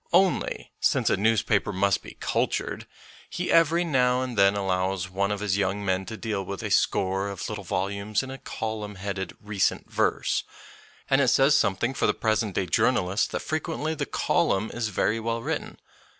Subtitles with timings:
[0.13, 2.85] Only, since a newspaper must be cul tured,
[3.29, 6.71] he every now and then allows one of his young men to deal with a
[6.71, 10.43] score of little volumes in a column headed" Recent Verse,"
[11.07, 15.19] and it says something for the present day journalist that frequently the column is very
[15.19, 15.77] well written.